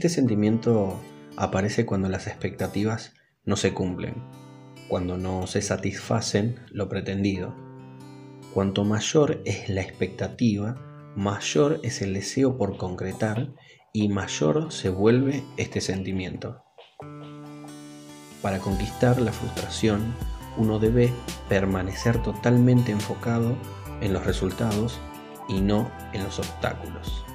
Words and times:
Este 0.00 0.08
sentimiento 0.08 0.98
aparece 1.36 1.84
cuando 1.84 2.08
las 2.08 2.26
expectativas 2.26 3.12
no 3.44 3.56
se 3.56 3.74
cumplen, 3.74 4.14
cuando 4.88 5.18
no 5.18 5.46
se 5.46 5.60
satisfacen 5.60 6.58
lo 6.70 6.88
pretendido. 6.88 7.54
Cuanto 8.54 8.82
mayor 8.84 9.42
es 9.44 9.68
la 9.68 9.82
expectativa, 9.82 10.76
mayor 11.16 11.80
es 11.82 12.00
el 12.00 12.14
deseo 12.14 12.56
por 12.56 12.78
concretar 12.78 13.52
y 13.92 14.08
mayor 14.08 14.72
se 14.72 14.88
vuelve 14.88 15.44
este 15.58 15.82
sentimiento. 15.82 16.64
Para 18.40 18.58
conquistar 18.58 19.20
la 19.20 19.34
frustración, 19.34 20.14
uno 20.56 20.78
debe 20.78 21.12
permanecer 21.50 22.22
totalmente 22.22 22.90
enfocado 22.90 23.54
en 24.00 24.14
los 24.14 24.24
resultados 24.24 24.98
y 25.46 25.60
no 25.60 25.92
en 26.14 26.24
los 26.24 26.38
obstáculos. 26.38 27.26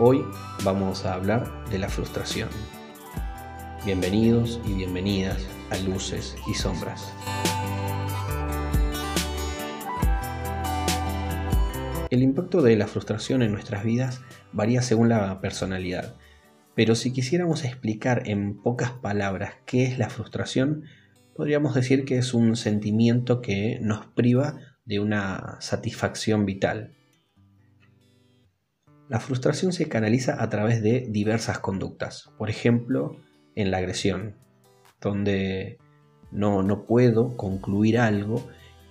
Hoy 0.00 0.24
vamos 0.64 1.06
a 1.06 1.14
hablar 1.14 1.68
de 1.70 1.78
la 1.78 1.88
frustración. 1.88 2.48
Bienvenidos 3.86 4.60
y 4.66 4.72
bienvenidas 4.72 5.46
a 5.70 5.78
Luces 5.78 6.34
y 6.50 6.54
Sombras. 6.54 7.12
El 12.10 12.24
impacto 12.24 12.60
de 12.60 12.74
la 12.74 12.88
frustración 12.88 13.42
en 13.42 13.52
nuestras 13.52 13.84
vidas 13.84 14.20
varía 14.52 14.82
según 14.82 15.10
la 15.10 15.40
personalidad, 15.40 16.16
pero 16.74 16.96
si 16.96 17.12
quisiéramos 17.12 17.64
explicar 17.64 18.24
en 18.26 18.60
pocas 18.60 18.90
palabras 18.90 19.54
qué 19.64 19.84
es 19.84 19.96
la 19.96 20.10
frustración, 20.10 20.82
podríamos 21.36 21.72
decir 21.72 22.04
que 22.04 22.18
es 22.18 22.34
un 22.34 22.56
sentimiento 22.56 23.40
que 23.40 23.78
nos 23.80 24.06
priva 24.06 24.58
de 24.84 24.98
una 24.98 25.56
satisfacción 25.60 26.46
vital. 26.46 26.96
La 29.08 29.20
frustración 29.20 29.72
se 29.72 29.88
canaliza 29.88 30.42
a 30.42 30.48
través 30.48 30.82
de 30.82 31.06
diversas 31.10 31.58
conductas, 31.58 32.30
por 32.38 32.48
ejemplo, 32.48 33.16
en 33.54 33.70
la 33.70 33.78
agresión, 33.78 34.36
donde 35.00 35.78
no, 36.32 36.62
no 36.62 36.86
puedo 36.86 37.36
concluir 37.36 37.98
algo 37.98 38.46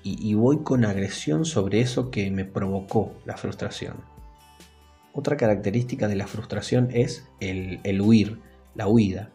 y, 0.05 0.33
voy 0.33 0.63
con 0.63 0.83
agresión 0.83 1.45
sobre 1.45 1.79
eso 1.79 2.11
que 2.11 2.29
me 2.29 2.43
provocó 2.43 3.13
la 3.25 3.37
frustración. 3.37 4.03
Otra 5.13 5.37
característica 5.37 6.09
de 6.09 6.17
la 6.17 6.27
frustración 6.27 6.89
es 6.91 7.29
el, 7.39 7.79
el 7.83 8.01
huir, 8.01 8.41
la 8.75 8.87
huida. 8.87 9.31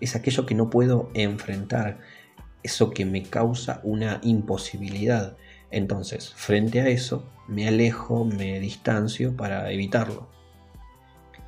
Es 0.00 0.16
aquello 0.16 0.46
que 0.46 0.56
no 0.56 0.68
puedo 0.68 1.10
enfrentar, 1.14 2.00
eso 2.64 2.90
que 2.90 3.04
me 3.04 3.22
causa 3.22 3.80
una 3.84 4.20
imposibilidad. 4.24 5.36
Entonces, 5.70 6.32
frente 6.34 6.80
a 6.80 6.88
eso, 6.88 7.24
me 7.48 7.68
alejo, 7.68 8.24
me 8.24 8.60
distancio 8.60 9.36
para 9.36 9.70
evitarlo. 9.72 10.28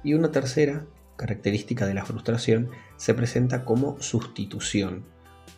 Y 0.04 0.14
una 0.14 0.30
tercera 0.30 0.86
característica 1.16 1.86
de 1.86 1.94
la 1.94 2.04
frustración 2.04 2.70
se 2.96 3.14
presenta 3.14 3.64
como 3.64 4.00
sustitución, 4.00 5.04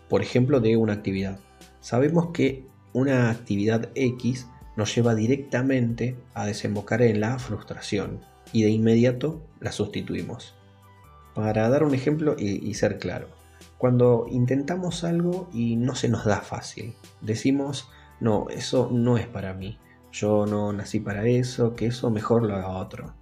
por 0.09 0.23
ejemplo, 0.23 0.61
de 0.61 0.77
una 0.77 0.93
actividad. 0.93 1.39
Sabemos 1.81 2.31
que 2.33 2.67
una 2.93 3.31
actividad 3.31 3.91
X 3.95 4.47
nos 4.77 4.95
lleva 4.95 5.15
directamente 5.15 6.17
a 6.35 6.47
desembocar 6.47 7.03
en 7.03 7.21
la 7.21 7.39
frustración 7.39 8.21
y 8.53 8.63
de 8.63 8.71
inmediato 8.71 9.43
la 9.61 9.73
sustituimos. 9.73 10.55
Para 11.35 11.69
dar 11.69 11.83
un 11.85 11.95
ejemplo 11.95 12.37
y, 12.39 12.73
ser 12.75 12.99
claro, 12.99 13.29
cuando 13.79 14.27
intentamos 14.31 15.03
algo 15.03 15.49
y 15.53 15.77
no 15.77 15.95
se 15.95 16.09
nos 16.09 16.25
da 16.25 16.41
fácil, 16.41 16.95
decimos, 17.21 17.89
no, 18.21 18.49
eso 18.49 18.91
no 18.93 19.19
es 19.19 19.27
para 19.27 19.55
mí, 19.55 19.79
yo 20.13 20.47
no 20.47 20.73
nací 20.73 21.01
para 21.01 21.27
eso, 21.27 21.75
que 21.75 21.87
eso 21.87 22.11
mejor 22.11 22.45
lo 22.45 22.55
haga 22.55 22.79
otro. 22.79 23.15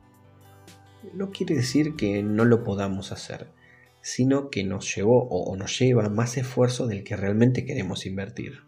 No 1.15 1.31
quiere 1.31 1.57
decir 1.57 1.97
que 1.97 2.23
no 2.23 2.45
lo 2.45 2.63
podamos 2.65 3.13
hacer, 3.13 3.51
sino 4.01 4.51
que 4.51 4.65
nos 4.65 4.95
llevó 4.95 5.29
o 5.29 5.57
nos 5.57 5.79
lleva 5.79 6.09
más 6.09 6.37
esfuerzo 6.37 6.87
del 6.87 7.05
que 7.05 7.17
realmente 7.17 7.65
queremos 7.65 8.07
invertir. 8.07 8.61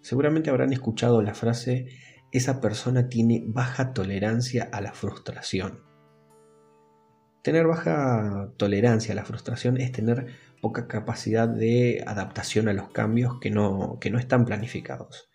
Seguramente 0.00 0.50
habrán 0.50 0.72
escuchado 0.72 1.22
la 1.22 1.34
frase, 1.34 1.88
esa 2.32 2.60
persona 2.60 3.08
tiene 3.08 3.44
baja 3.46 3.92
tolerancia 3.92 4.68
a 4.72 4.80
la 4.80 4.92
frustración. 4.92 5.89
Tener 7.42 7.66
baja 7.66 8.52
tolerancia 8.58 9.12
a 9.12 9.16
la 9.16 9.24
frustración 9.24 9.78
es 9.78 9.92
tener 9.92 10.26
poca 10.60 10.86
capacidad 10.86 11.48
de 11.48 12.04
adaptación 12.06 12.68
a 12.68 12.74
los 12.74 12.90
cambios 12.90 13.40
que 13.40 13.50
no, 13.50 13.98
que 13.98 14.10
no 14.10 14.18
están 14.18 14.44
planificados. 14.44 15.30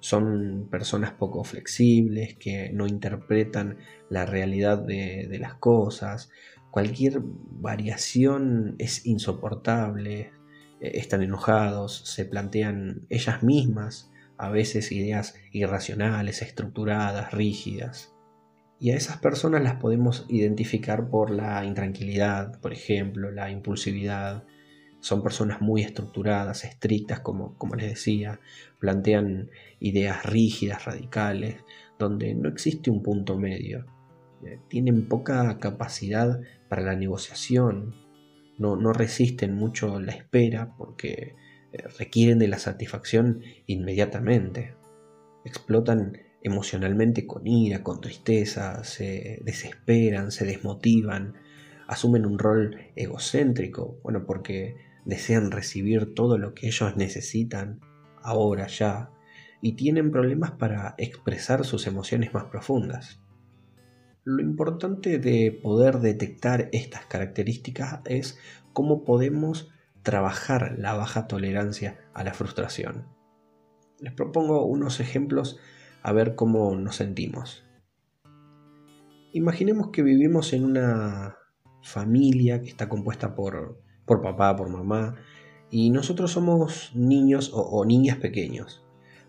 Son 0.00 0.68
personas 0.70 1.12
poco 1.12 1.44
flexibles, 1.44 2.36
que 2.36 2.70
no 2.72 2.86
interpretan 2.86 3.78
la 4.10 4.26
realidad 4.26 4.78
de, 4.78 5.28
de 5.28 5.38
las 5.38 5.54
cosas. 5.54 6.30
Cualquier 6.72 7.20
variación 7.22 8.74
es 8.78 9.06
insoportable, 9.06 10.32
eh, 10.80 10.92
están 10.94 11.22
enojados, 11.22 12.02
se 12.06 12.24
plantean 12.24 13.06
ellas 13.08 13.44
mismas 13.44 14.10
a 14.36 14.50
veces 14.50 14.90
ideas 14.92 15.36
irracionales, 15.52 16.42
estructuradas, 16.42 17.32
rígidas. 17.32 18.15
Y 18.78 18.90
a 18.90 18.96
esas 18.96 19.18
personas 19.18 19.62
las 19.62 19.76
podemos 19.76 20.26
identificar 20.28 21.08
por 21.08 21.30
la 21.30 21.64
intranquilidad, 21.64 22.60
por 22.60 22.72
ejemplo, 22.72 23.30
la 23.30 23.50
impulsividad. 23.50 24.44
Son 25.00 25.22
personas 25.22 25.60
muy 25.60 25.82
estructuradas, 25.82 26.64
estrictas, 26.64 27.20
como, 27.20 27.56
como 27.56 27.74
les 27.74 27.88
decía, 27.88 28.40
plantean 28.78 29.50
ideas 29.80 30.24
rígidas, 30.26 30.84
radicales, 30.84 31.56
donde 31.98 32.34
no 32.34 32.48
existe 32.48 32.90
un 32.90 33.02
punto 33.02 33.38
medio. 33.38 33.86
Eh, 34.44 34.60
tienen 34.68 35.08
poca 35.08 35.58
capacidad 35.58 36.40
para 36.68 36.82
la 36.82 36.96
negociación, 36.96 37.94
no, 38.58 38.92
resisten 38.92 39.54
mucho 39.54 40.00
la 40.00 40.12
espera 40.12 40.74
porque 40.76 41.36
eh, 41.72 41.84
requieren 41.98 42.38
de 42.38 42.48
la 42.48 42.58
satisfacción 42.58 43.42
inmediatamente. 43.66 44.74
Explotan 45.44 46.18
emocionalmente 46.48 47.26
con 47.26 47.46
ira, 47.46 47.82
con 47.82 48.00
tristeza, 48.00 48.84
se 48.84 49.40
desesperan, 49.44 50.30
se 50.30 50.44
desmotivan, 50.44 51.34
asumen 51.88 52.26
un 52.26 52.38
rol 52.38 52.78
egocéntrico, 52.94 53.98
bueno, 54.02 54.24
porque 54.26 54.76
desean 55.04 55.50
recibir 55.50 56.14
todo 56.14 56.38
lo 56.38 56.54
que 56.54 56.68
ellos 56.68 56.96
necesitan 56.96 57.80
ahora 58.22 58.66
ya 58.66 59.10
y 59.60 59.72
tienen 59.72 60.10
problemas 60.10 60.52
para 60.52 60.94
expresar 60.98 61.64
sus 61.64 61.86
emociones 61.86 62.34
más 62.34 62.44
profundas. 62.44 63.20
Lo 64.24 64.42
importante 64.42 65.18
de 65.18 65.52
poder 65.52 66.00
detectar 66.00 66.68
estas 66.72 67.06
características 67.06 68.00
es 68.04 68.38
cómo 68.72 69.04
podemos 69.04 69.70
trabajar 70.02 70.76
la 70.78 70.94
baja 70.94 71.26
tolerancia 71.26 71.98
a 72.14 72.24
la 72.24 72.34
frustración. 72.34 73.06
Les 73.98 74.12
propongo 74.12 74.64
unos 74.64 75.00
ejemplos 75.00 75.58
a 76.06 76.12
ver 76.12 76.36
cómo 76.36 76.76
nos 76.76 76.94
sentimos. 76.94 77.64
Imaginemos 79.32 79.88
que 79.88 80.04
vivimos 80.04 80.52
en 80.52 80.64
una 80.64 81.36
familia 81.82 82.62
que 82.62 82.68
está 82.68 82.88
compuesta 82.88 83.34
por, 83.34 83.82
por 84.04 84.22
papá, 84.22 84.54
por 84.54 84.68
mamá, 84.68 85.16
y 85.68 85.90
nosotros 85.90 86.30
somos 86.30 86.92
niños 86.94 87.50
o 87.52 87.84
niñas 87.84 88.18
pequeños, 88.18 88.84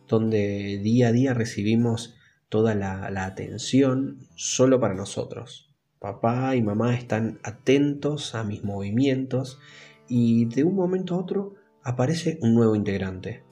donde 0.07 0.79
día 0.83 1.07
a 1.07 1.11
día 1.11 1.33
recibimos 1.33 2.15
toda 2.47 2.75
la, 2.75 3.25
atención 3.25 4.19
solo 4.35 4.79
para 4.79 4.93
nosotros. 4.93 5.73
Papá 5.97 6.55
y 6.55 6.61
mamá 6.61 6.93
están 6.93 7.39
atentos 7.41 8.35
a 8.35 8.43
mis 8.43 8.63
movimientos 8.63 9.59
y 10.07 10.45
de 10.45 10.63
un 10.63 10.75
momento 10.75 11.15
a 11.15 11.17
otro 11.17 11.55
aparece 11.81 12.37
un 12.43 12.53
nuevo 12.53 12.75
integrante, 12.75 13.43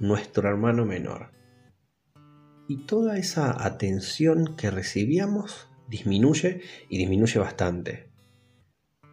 nuestro 0.00 0.48
hermano 0.48 0.84
menor. 0.84 1.35
Y 2.68 2.86
toda 2.86 3.18
esa 3.18 3.64
atención 3.64 4.56
que 4.56 4.70
recibíamos 4.70 5.68
disminuye 5.88 6.62
y 6.88 6.98
disminuye 6.98 7.38
bastante. 7.38 8.10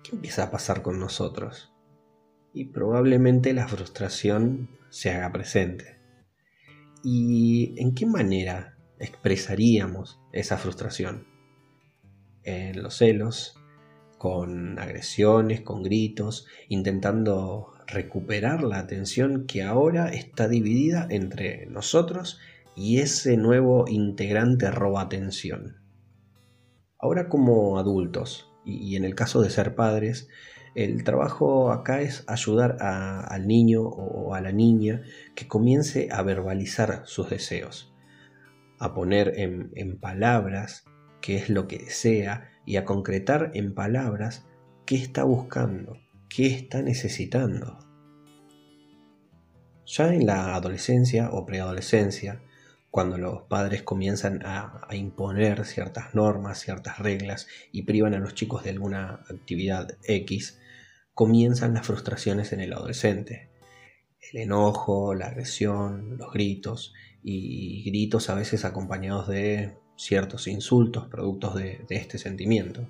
¿Qué 0.03 0.15
empieza 0.15 0.43
a 0.43 0.51
pasar 0.51 0.81
con 0.81 0.99
nosotros? 0.99 1.71
Y 2.53 2.65
probablemente 2.65 3.53
la 3.53 3.67
frustración 3.67 4.69
se 4.89 5.11
haga 5.11 5.31
presente. 5.31 5.99
¿Y 7.03 7.75
en 7.81 7.93
qué 7.93 8.05
manera 8.05 8.73
expresaríamos 9.03 10.19
esa 10.31 10.57
frustración. 10.57 11.27
En 12.43 12.81
los 12.81 12.97
celos, 12.97 13.55
con 14.17 14.79
agresiones, 14.79 15.61
con 15.61 15.83
gritos, 15.83 16.47
intentando 16.69 17.73
recuperar 17.87 18.63
la 18.63 18.79
atención 18.79 19.45
que 19.45 19.63
ahora 19.63 20.09
está 20.09 20.47
dividida 20.47 21.07
entre 21.09 21.65
nosotros 21.67 22.39
y 22.75 22.99
ese 22.99 23.37
nuevo 23.37 23.85
integrante 23.87 24.71
roba 24.71 25.01
atención. 25.01 25.77
Ahora 26.99 27.29
como 27.29 27.77
adultos, 27.77 28.49
y 28.65 28.95
en 28.95 29.03
el 29.03 29.15
caso 29.15 29.41
de 29.41 29.49
ser 29.49 29.75
padres, 29.75 30.29
el 30.75 31.03
trabajo 31.03 31.71
acá 31.71 32.01
es 32.01 32.23
ayudar 32.27 32.77
al 32.81 33.47
niño 33.47 33.83
o 33.83 34.33
a 34.33 34.41
la 34.41 34.51
niña 34.51 35.01
que 35.35 35.47
comience 35.47 36.09
a 36.11 36.23
verbalizar 36.23 37.03
sus 37.05 37.29
deseos 37.29 37.93
a 38.83 38.93
poner 38.93 39.33
en, 39.37 39.97
palabras 39.97 40.83
qué 41.21 41.37
es 41.37 41.49
lo 41.49 41.67
que 41.67 41.77
desea, 41.77 42.49
y 42.65 42.75
a 42.75 42.83
concretar 42.83 43.51
en 43.53 43.73
palabras 43.73 44.45
qué 44.85 44.95
está 44.95 45.23
buscando, 45.23 45.97
qué 46.29 46.47
está 46.47 46.81
necesitando. 46.81 47.79
Ya 49.85 50.13
en 50.13 50.25
la 50.25 50.53
adolescencia 50.53 51.29
o 51.31 51.45
preadolescencia, 51.45 52.41
cuando 52.93 53.17
los 53.17 53.41
padres 53.49 53.81
comienzan 53.81 54.45
a, 54.45 54.87
imponer 54.91 55.65
ciertas 55.65 56.13
normas, 56.13 56.59
ciertas 56.59 56.99
reglas 56.99 57.47
y 57.71 57.81
privan 57.81 58.13
a 58.13 58.19
los 58.19 58.35
chicos 58.35 58.63
de 58.63 58.69
alguna 58.69 59.25
actividad 59.31 59.97
X, 60.03 60.59
comienzan 61.15 61.73
las 61.73 61.87
frustraciones 61.87 62.53
en 62.53 62.59
el 62.59 62.71
adolescente. 62.71 63.49
El 64.31 64.41
enojo, 64.41 65.15
la 65.15 65.25
agresión, 65.25 66.19
los 66.19 66.31
gritos 66.31 66.93
y 67.23 67.83
gritos 67.83 68.29
a 68.29 68.35
veces 68.35 68.63
acompañados 68.63 69.27
de 69.27 69.75
ciertos 69.95 70.47
insultos 70.47 71.07
productos 71.07 71.55
de, 71.55 71.83
este 71.89 72.19
sentimiento. 72.19 72.87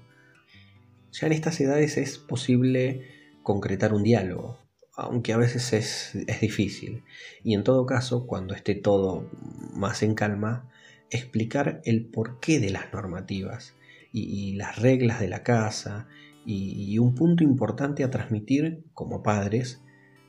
Ya 1.14 1.28
en 1.28 1.32
estas 1.32 1.62
edades 1.62 1.96
es 1.96 2.18
posible 2.18 3.08
concretar 3.42 3.94
un 3.94 4.04
diálogo, 4.04 4.60
aunque 4.96 5.34
a 5.34 5.38
veces 5.38 5.74
es, 5.74 6.42
difícil. 6.42 7.04
Y 7.44 7.54
en 7.54 7.64
todo 7.64 7.86
caso, 7.86 8.28
cuando 8.28 8.54
esté 8.54 8.76
todo 8.76 9.30
más 9.74 10.04
en 10.04 10.16
calma, 10.16 10.70
explicar 11.10 11.82
el 11.86 12.06
porqué 12.06 12.60
de 12.60 12.70
las 12.70 12.92
normativas 12.94 13.76
y, 14.12 14.54
las 14.54 14.78
reglas 14.80 15.20
de 15.20 15.28
la 15.28 15.44
casa 15.44 16.08
y, 16.46 16.98
un 17.00 17.16
punto 17.16 17.44
importante 17.44 18.04
a 18.04 18.12
transmitir 18.12 18.84
como 18.94 19.24
padres, 19.24 19.82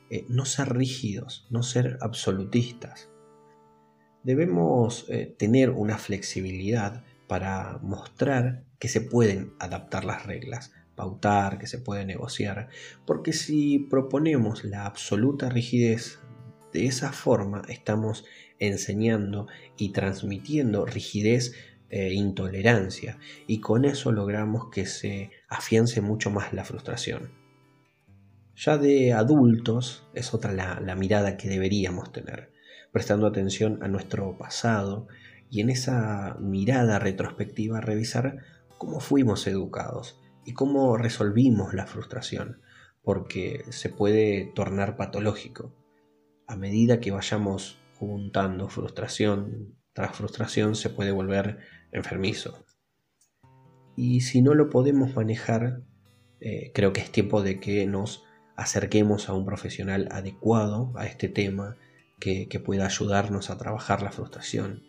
eh, 0.09 0.25
no 0.29 0.45
ser 0.45 0.73
rígidos, 0.75 1.47
no 1.49 1.63
ser 1.63 1.97
absolutistas 2.01 3.09
debemos 4.25 5.05
eh, 5.07 5.33
tener 5.37 5.69
una 5.69 5.97
flexibilidad 5.99 7.03
para 7.27 7.77
mostrar 7.83 8.63
que 8.79 8.87
se 8.87 8.99
pueden 8.99 9.53
adaptar 9.59 10.03
las 10.03 10.25
reglas, 10.25 10.73
pautar, 10.95 11.57
que 11.57 11.67
se 11.67 11.77
puede 11.77 12.05
negociar, 12.05 12.69
porque 13.05 13.33
si 13.33 13.79
proponemos 13.79 14.63
la 14.63 14.85
absoluta 14.85 15.49
rigidez 15.49 16.19
de 16.73 16.85
esa 16.87 17.11
forma 17.11 17.61
estamos 17.69 18.25
enseñando 18.59 19.47
y 19.77 19.89
transmitiendo 19.89 20.85
rigidez 20.85 21.53
e 21.89 22.13
intolerancia. 22.13 23.17
Y 23.47 23.59
con 23.59 23.85
eso 23.85 24.11
logramos 24.11 24.69
que 24.69 24.85
se 24.85 25.31
afiance 25.47 26.01
mucho 26.01 26.31
más 26.31 26.51
la 26.53 26.65
frustración. 26.65 27.31
Ya 28.55 28.77
de 28.77 29.13
adultos 29.13 30.07
es 30.13 30.33
otra 30.33 30.51
la 30.53 30.95
mirada 30.95 31.37
que 31.37 31.49
deberíamos 31.49 32.11
tener 32.11 32.55
prestando 32.95 33.27
atención 33.27 33.79
a 33.83 33.89
nuestro 33.89 34.37
pasado 34.37 35.09
y 35.49 35.59
en 35.59 35.69
esa 35.69 36.37
mirada 36.39 36.97
retrospectiva 36.97 37.81
revisar 37.81 38.37
cómo 38.77 39.01
fuimos 39.01 39.47
educados 39.47 40.17
y 40.45 40.53
cómo 40.53 40.97
resolvimos 40.97 41.73
la 41.73 41.87
frustración, 41.87 42.61
porque 43.01 43.65
se 43.69 43.89
puede 43.89 44.51
tornar 44.55 44.97
patológico. 44.97 45.73
A 46.47 46.55
medida 46.55 46.99
que 46.99 47.11
vayamos 47.11 47.79
juntando 47.99 48.69
frustración 48.69 49.75
tras 49.95 50.15
frustración 50.15 50.75
se 50.75 50.89
puede 50.89 51.11
volver 51.13 51.59
enfermizo. 51.93 52.65
Y 53.95 54.21
si 54.21 54.41
no 54.41 54.53
lo 54.53 54.69
podemos 54.69 55.15
manejar, 55.15 55.83
eh, 56.41 56.71
creo 56.73 56.91
que 56.91 56.99
es 56.99 57.11
tiempo 57.11 57.41
de 57.41 57.61
que 57.61 57.87
nos 57.87 58.25
acerquemos 58.57 59.29
a 59.29 59.33
un 59.33 59.45
profesional 59.45 60.09
adecuado 60.11 60.91
a 60.97 61.05
este 61.05 61.29
tema 61.29 61.77
que, 62.19 62.47
pueda 62.63 62.85
ayudarnos 62.85 63.49
a 63.49 63.57
trabajar 63.57 64.01
la 64.01 64.11
frustración. 64.11 64.83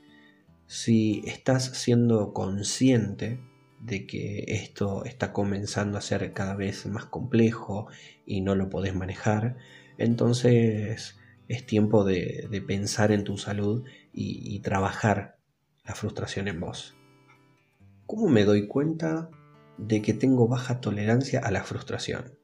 Si 0.67 1.23
estás 1.27 1.65
siendo 1.65 2.33
consciente 2.33 3.41
de 3.87 4.07
que 4.07 4.45
esto 4.49 5.05
está 5.05 5.33
comenzando 5.33 5.97
a 5.97 6.01
ser 6.01 6.33
cada 6.33 6.55
vez 6.55 6.87
más 6.87 7.07
complejo 7.07 7.89
y 8.27 8.41
no 8.41 8.55
lo 8.55 8.69
podés 8.69 8.95
manejar, 8.95 9.57
entonces 9.99 11.17
es 11.49 11.67
tiempo 11.67 12.05
de, 12.05 12.49
pensar 12.67 13.13
en 13.13 13.25
tu 13.25 13.39
salud 13.39 13.85
y, 14.13 14.55
y, 14.55 14.61
trabajar 14.61 15.39
la 15.85 15.95
frustración 15.95 16.49
en 16.49 16.61
vos. 16.61 16.97
¿Cómo 18.07 18.29
me 18.29 18.45
doy 18.45 18.67
cuenta 18.67 19.31
de 19.79 20.03
que 20.03 20.15
tengo 20.15 20.49
baja 20.49 20.81
tolerancia 20.81 21.41
a 21.41 21.51
la 21.51 21.63
frustración? 21.63 22.37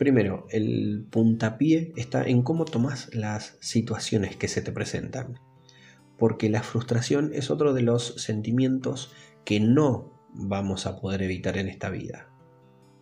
Primero, 0.00 0.46
el 0.48 1.06
puntapié 1.10 1.92
está 1.94 2.24
en 2.24 2.42
cómo 2.42 2.64
tomas 2.64 3.14
las 3.14 3.58
situaciones 3.60 4.34
que 4.34 4.48
se 4.48 4.62
te 4.62 4.72
presentan. 4.72 5.38
Porque 6.16 6.48
la 6.48 6.62
frustración 6.62 7.32
es 7.34 7.50
otro 7.50 7.74
de 7.74 7.82
los 7.82 8.14
sentimientos 8.16 9.12
que 9.44 9.60
no 9.60 10.12
vamos 10.32 10.86
a 10.86 11.00
poder 11.00 11.22
evitar 11.22 11.56
en 11.58 11.68
esta 11.68 11.90
vida. 11.90 12.28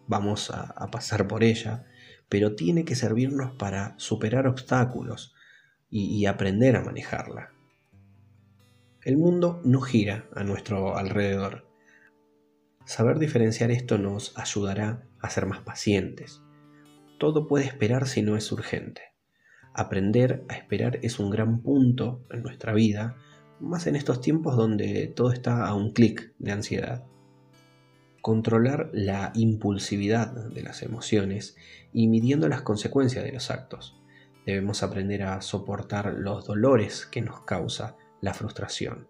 Vamos 0.06 0.50
a, 0.50 0.75
pasar 0.90 1.29
por 1.29 1.44
ella, 1.44 1.87
pero 2.29 2.55
tiene 2.55 2.85
que 2.85 2.94
servirnos 2.94 3.52
para 3.52 3.94
superar 3.99 4.46
obstáculos 4.46 5.35
y 5.90 6.26
aprender 6.26 6.76
a 6.76 6.82
manejarla. 6.82 7.50
El 9.02 9.17
mundo 9.17 9.61
no 9.64 9.81
gira 9.81 10.29
a 10.35 10.44
nuestro 10.44 10.96
alrededor. 10.96 11.67
Saber 12.84 13.19
diferenciar 13.19 13.70
esto 13.70 13.99
nos 13.99 14.37
ayudará 14.38 15.06
a 15.20 15.31
ser 15.31 15.46
más 15.46 15.61
pacientes, 15.61 16.43
todo 17.19 17.49
puede 17.49 17.64
esperar 17.64 18.06
si 18.06 18.23
no 18.23 18.37
es 18.37 18.50
urgente. 18.52 19.02
Aprender 19.75 20.44
a 20.49 20.55
esperar 20.55 21.00
es 21.02 21.19
un 21.19 21.31
gran 21.31 21.62
punto 21.62 22.25
en 22.31 22.43
nuestra 22.43 22.73
vida, 22.73 23.17
más 23.60 23.87
en 23.87 23.96
estos 23.96 24.20
tiempos 24.20 24.56
donde 24.56 25.06
todo 25.08 25.32
está 25.32 25.66
a 25.66 25.75
un 25.75 25.93
clic 25.93 26.32
de 26.38 26.52
ansiedad. 26.52 27.05
Controlar 28.22 28.90
la 28.93 29.32
impulsividad 29.34 30.32
de 30.50 30.62
las 30.62 30.82
emociones 30.82 31.56
y 31.93 32.08
midiendo 32.08 32.49
las 32.49 32.62
consecuencias 32.62 33.25
de 33.25 33.32
los 33.32 33.50
actos. 33.50 34.00
Debemos 34.46 34.82
aprender 34.82 35.22
a 35.22 35.40
soportar 35.40 36.14
los 36.14 36.46
dolores 36.46 37.06
que 37.06 37.20
nos 37.20 37.43
causa 37.43 37.96
la 38.20 38.34
frustración, 38.34 39.08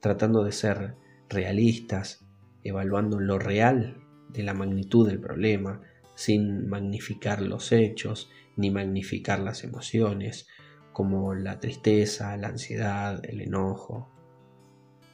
tratando 0.00 0.44
de 0.44 0.52
ser 0.52 0.96
realistas, 1.28 2.24
evaluando 2.62 3.20
lo 3.20 3.38
real 3.38 4.02
de 4.28 4.42
la 4.42 4.54
magnitud 4.54 5.06
del 5.06 5.20
problema, 5.20 5.82
sin 6.14 6.68
magnificar 6.68 7.42
los 7.42 7.72
hechos 7.72 8.30
ni 8.56 8.70
magnificar 8.70 9.38
las 9.38 9.64
emociones, 9.64 10.48
como 10.96 11.34
la 11.34 11.60
tristeza, 11.60 12.34
la 12.38 12.48
ansiedad, 12.48 13.22
el 13.22 13.42
enojo. 13.42 14.08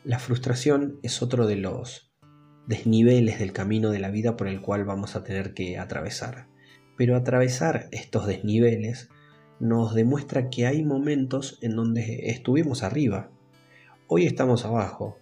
La 0.04 0.20
frustración 0.20 1.00
es 1.02 1.22
otro 1.22 1.48
de 1.48 1.56
los 1.56 2.14
desniveles 2.68 3.40
del 3.40 3.52
camino 3.52 3.90
de 3.90 3.98
la 3.98 4.12
vida 4.12 4.36
por 4.36 4.46
el 4.46 4.60
cual 4.60 4.84
vamos 4.84 5.16
a 5.16 5.24
tener 5.24 5.54
que 5.54 5.78
atravesar. 5.78 6.46
Pero 6.96 7.16
atravesar 7.16 7.88
estos 7.90 8.28
desniveles 8.28 9.08
nos 9.58 9.92
demuestra 9.92 10.50
que 10.50 10.68
hay 10.68 10.84
momentos 10.84 11.58
en 11.62 11.74
donde 11.74 12.30
estuvimos 12.30 12.84
arriba, 12.84 13.32
hoy 14.06 14.26
estamos 14.26 14.64
abajo, 14.64 15.18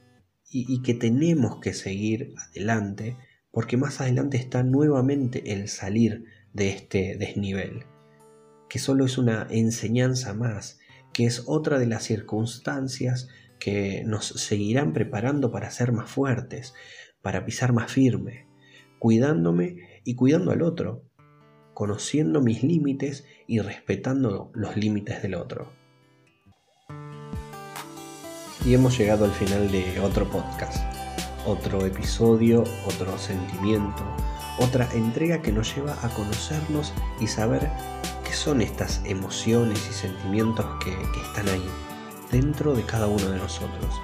y, 0.51 0.67
y 0.69 0.83
que 0.83 0.93
tenemos 0.93 1.59
que 1.61 1.73
seguir 1.73 2.35
adelante 2.51 3.17
porque 3.51 3.79
más 3.79 4.03
adelante 4.03 4.37
está 4.37 4.63
nuevamente 4.63 5.55
el 5.55 5.69
salir 5.69 6.25
de 6.53 6.69
este 6.69 7.17
desnivel, 7.17 7.87
que 8.71 8.79
solo 8.79 9.05
es 9.05 9.19
una 9.19 9.47
enseñanza 9.51 10.33
más, 10.33 10.79
que 11.13 11.27
es 11.27 11.45
otra 11.47 11.79
de 11.79 11.87
las 11.87 12.05
circunstancias 12.05 13.29
que 13.59 14.03
nos 14.07 14.25
seguirán 14.25 14.95
preparando 14.95 15.51
para 15.51 15.71
ser 15.71 15.93
más 15.93 16.11
fuertes, 16.11 16.73
para 17.21 17.45
pisar 17.45 17.75
más 17.75 17.93
firme, 17.93 18.47
cuidándome 18.99 20.01
y 20.05 20.15
cuidando 20.15 20.53
al 20.53 20.63
otro, 20.63 21.05
conociendo 21.75 22.41
mis 22.41 22.63
límites 22.63 23.27
y 23.47 23.59
respetando 23.59 24.51
los 24.55 24.75
límites 24.77 25.21
del 25.21 25.35
otro. 25.35 25.71
Y 28.65 28.73
hemos 28.73 28.97
llegado 28.97 29.27
al 29.27 29.33
final 29.33 29.71
de 29.71 30.01
otro 30.01 30.31
podcast 30.31 30.83
otro 31.47 31.87
episodio, 31.87 32.65
otro 32.87 33.19
sentimiento, 33.19 34.05
otra 34.59 34.89
entrega 34.93 35.41
que 35.41 35.53
nos 35.53 35.75
lleva 35.75 35.97
a 36.05 36.09
conocernos 36.11 36.93
y 37.19 37.27
saber 37.27 37.69
qué 38.31 38.37
son 38.37 38.63
estas 38.63 39.01
emociones 39.05 39.85
y 39.91 39.93
sentimientos 39.93 40.65
que, 40.85 40.93
están 41.21 41.49
ahí, 41.49 41.69
dentro 42.31 42.75
de 42.75 42.85
cada 42.85 43.09
uno 43.09 43.29
de 43.29 43.39
nosotros 43.39 44.01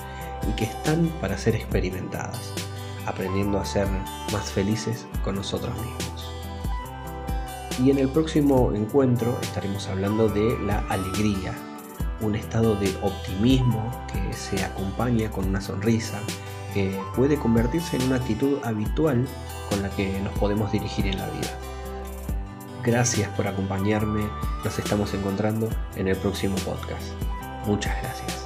y 0.49 0.53
que 0.57 0.65
están 0.65 1.07
para 1.21 1.39
ser 1.39 1.55
experimentadas, 1.55 2.53
aprendiendo 3.07 3.61
a 3.61 3.65
ser 3.65 3.87
más 4.33 4.51
felices 4.51 5.07
con 5.23 5.37
nosotros 5.37 5.73
mismos. 5.77 6.29
Y 7.81 7.93
en 7.93 7.99
el 7.99 8.09
próximo 8.09 8.73
encuentro 8.73 9.39
estaremos 9.43 9.87
hablando 9.87 10.29
de 10.29 10.59
la 10.67 10.81
alegría, 10.89 11.55
un 12.21 12.35
estado 12.35 12.75
de 12.75 12.93
optimismo 13.03 14.05
que 14.13 14.33
se 14.33 14.65
acompaña 14.65 15.31
con 15.31 15.45
una 15.47 15.61
sonrisa, 15.61 16.19
que 16.75 16.99
puede 17.15 17.37
convertirse 17.37 17.95
en 17.95 18.03
una 18.03 18.17
actitud 18.17 18.59
habitual 18.65 19.25
con 19.71 19.83
la 19.83 19.91
que 19.91 20.19
nos 20.19 20.37
podemos 20.37 20.73
dirigir 20.73 21.07
en 21.07 21.19
la 21.19 21.29
vida. 21.29 21.76
Gracias 22.87 23.29
por 23.31 23.49
acompañarme, 23.49 24.31
nos 24.65 24.79
estamos 24.79 25.13
encontrando 25.13 25.69
en 25.97 26.07
el 26.07 26.17
próximo 26.17 26.55
podcast. 26.65 27.03
Muchas 27.67 28.01
gracias. 28.01 28.46